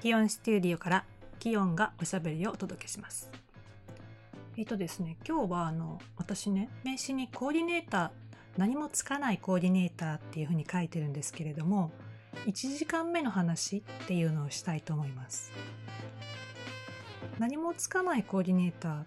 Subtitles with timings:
[0.00, 1.04] キヨンステュディオから
[1.38, 3.30] キヨンがおしゃべりをお届けします。
[4.56, 8.10] えっ、とですね、今日はあの私ね、名刺にコーディネーター、
[8.56, 11.92] 何もつかないコーディネーターっていうふうに書いてるんですけれども、
[12.46, 15.52] 1時間目の話っていうのをしたいと思います。
[17.38, 19.04] 何もつかないコーディネーター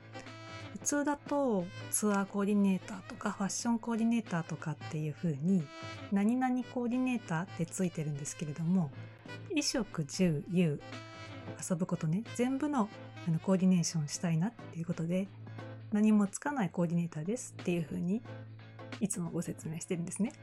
[0.74, 5.64] 普通だとツアーコーディネーターとかファッションコーディネーターとかっていう風に
[6.12, 8.92] 何々コーディネーターってついてるんですけれども
[9.50, 10.82] 衣食住遊
[11.70, 12.90] 遊ぶことね全部の
[13.44, 15.28] コーディネーションしたいなっていうことで
[15.92, 18.24] 何もつかないコーディネーターですっていう風に
[19.00, 20.34] いつもご説明してるんですね。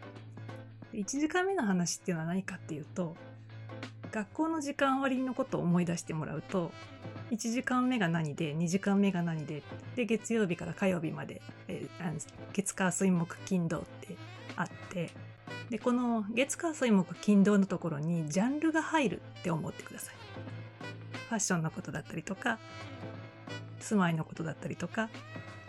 [0.92, 3.16] 1時間目の話っていうのは何かっていうと
[4.10, 6.72] 学校の時間割のことを思い出してもらうと
[7.30, 9.62] 1時間目が何で2時間目が何で
[9.96, 12.20] で月曜日から火曜日まで、えー
[12.52, 14.16] 月火水木金土って
[14.56, 15.10] あって
[15.68, 20.14] でこの月火水木金土のところにジャンルが入るって思ってください。
[21.28, 22.58] ファッションのことだったりとか
[23.78, 25.08] 住まいのことだったりとか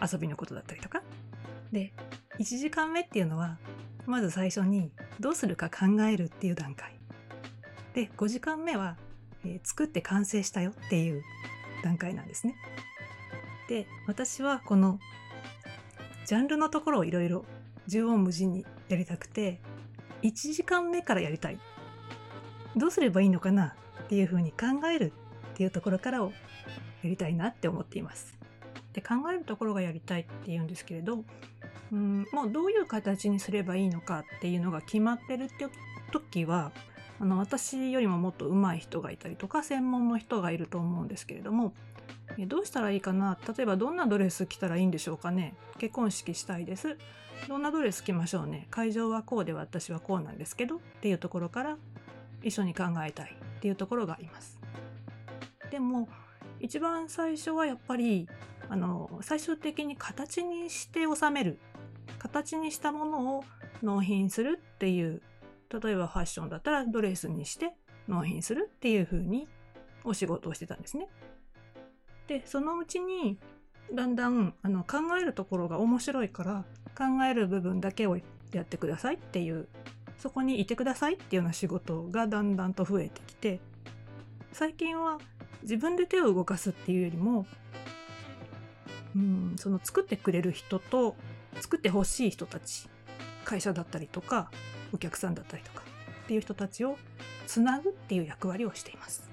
[0.01, 1.03] 遊びのことだったりとか
[1.71, 1.93] で
[2.39, 3.59] 1時間目っていうのは
[4.07, 6.95] まず最初にどうするか考えるっていう段階
[7.93, 8.95] で5時間目は、
[9.45, 11.23] えー作って完成したよっていう
[11.83, 12.55] 段階なんですね。
[13.67, 14.99] で私はこの
[16.25, 17.45] ジャンルのところをいろいろ
[17.87, 19.59] 縦横無尽にやりたくて
[20.23, 21.59] 1時間目からやりたい
[22.75, 25.13] どうすればいいのかなっていうふうに考える
[25.53, 26.31] っていうところからを
[27.01, 28.37] やりたいなって思っています。
[28.93, 31.23] で考えるところがやりたいっていうんですけれど
[31.91, 35.67] うんもうどういう形にすればいいのかっていうのが決まってるって
[36.11, 36.71] 時は
[37.21, 41.73] あの私よりももっと上手い人がいたりとか専門の人がいると思うんですけれども
[42.47, 43.37] どうしたらいいかな？
[43.55, 45.53] 例えばどんなドレス着たらいいんでしょうかね？
[45.77, 46.97] 結婚式したいです。
[47.47, 48.67] どんなドレス着ましょうね？
[48.71, 51.77] 会場はこうで私はこうなんですけどっていうところから
[52.41, 53.35] 一緒に考えたい。
[53.57, 54.59] っていうところがあります。
[55.69, 56.09] でも
[56.59, 58.27] 一番最初はやっぱり
[58.69, 61.59] あの最終的に形にして収める。
[62.17, 63.43] 形にしたものを
[63.83, 65.21] 納品するっていう
[65.71, 67.73] 例えばファッションだったらドレスにして
[68.07, 69.47] 納品するっていう風に
[70.03, 71.07] お仕事をしてたんですね。
[72.27, 73.37] でそのうちに
[73.93, 76.65] だんだんあの考えるところが面白いから
[76.97, 78.17] 考える部分だけを
[78.53, 79.67] やってくださいっていう
[80.17, 83.59] そこにいてくださいっていうような仕事がだんだんと増えてきて
[84.53, 85.19] 最近は
[85.63, 87.45] 自分で手を動かすっていうよりも
[89.15, 91.15] うんその作ってくれる人と
[91.59, 92.87] 作ってほしい人たち
[93.51, 94.49] 会社だったりとか
[94.93, 95.83] お客さんだったりとか
[96.23, 96.97] っていう人たちを
[97.47, 99.29] つなぐっていう役割をしています。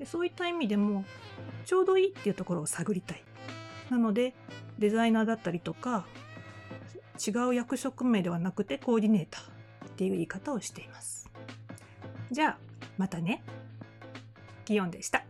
[0.00, 1.04] でそういった意味でも
[1.64, 3.22] ちょうどいいっていうところを探りたい。
[3.88, 4.34] なので
[4.80, 6.06] デザイナーだったりとか
[7.24, 11.30] 違う役職名ではなくてコーディネーターっていう言い方をしています。
[12.32, 12.58] じゃあ
[12.98, 13.44] またね。
[14.64, 15.24] キヨンでした。